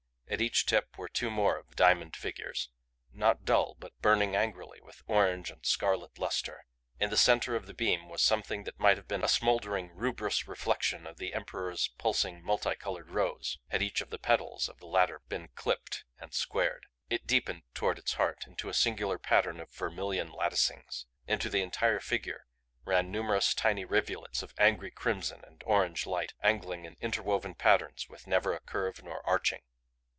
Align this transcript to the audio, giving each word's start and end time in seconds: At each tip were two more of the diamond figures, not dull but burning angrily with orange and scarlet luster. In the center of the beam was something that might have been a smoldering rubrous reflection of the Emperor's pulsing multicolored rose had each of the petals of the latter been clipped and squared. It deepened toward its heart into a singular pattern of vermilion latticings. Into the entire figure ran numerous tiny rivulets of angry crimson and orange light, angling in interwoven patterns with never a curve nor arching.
At 0.31 0.39
each 0.39 0.65
tip 0.65 0.97
were 0.97 1.09
two 1.09 1.29
more 1.29 1.57
of 1.57 1.67
the 1.67 1.75
diamond 1.75 2.15
figures, 2.15 2.69
not 3.11 3.43
dull 3.43 3.75
but 3.77 3.99
burning 4.01 4.33
angrily 4.33 4.79
with 4.79 5.03
orange 5.05 5.49
and 5.51 5.65
scarlet 5.65 6.17
luster. 6.17 6.65
In 7.01 7.09
the 7.09 7.17
center 7.17 7.57
of 7.57 7.65
the 7.65 7.73
beam 7.73 8.07
was 8.07 8.21
something 8.21 8.63
that 8.63 8.79
might 8.79 8.95
have 8.95 9.09
been 9.09 9.25
a 9.25 9.27
smoldering 9.27 9.89
rubrous 9.89 10.47
reflection 10.47 11.05
of 11.05 11.17
the 11.17 11.33
Emperor's 11.33 11.89
pulsing 11.97 12.41
multicolored 12.41 13.09
rose 13.09 13.59
had 13.71 13.81
each 13.81 13.99
of 13.99 14.09
the 14.09 14.17
petals 14.17 14.69
of 14.69 14.77
the 14.79 14.85
latter 14.85 15.19
been 15.27 15.49
clipped 15.49 16.05
and 16.17 16.33
squared. 16.33 16.85
It 17.09 17.27
deepened 17.27 17.63
toward 17.73 17.99
its 17.99 18.13
heart 18.13 18.45
into 18.47 18.69
a 18.69 18.73
singular 18.73 19.19
pattern 19.19 19.59
of 19.59 19.69
vermilion 19.69 20.29
latticings. 20.31 21.07
Into 21.27 21.49
the 21.49 21.61
entire 21.61 21.99
figure 21.99 22.47
ran 22.85 23.11
numerous 23.11 23.53
tiny 23.53 23.83
rivulets 23.83 24.41
of 24.41 24.53
angry 24.57 24.91
crimson 24.91 25.43
and 25.45 25.61
orange 25.65 26.05
light, 26.05 26.35
angling 26.41 26.85
in 26.85 26.95
interwoven 27.01 27.53
patterns 27.53 28.07
with 28.07 28.27
never 28.27 28.53
a 28.53 28.61
curve 28.61 29.03
nor 29.03 29.21
arching. 29.27 29.63